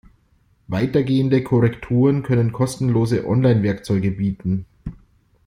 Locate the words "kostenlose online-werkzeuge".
2.51-4.09